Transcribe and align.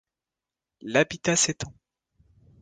L'habitat 0.81 1.35
s'étend. 1.35 1.71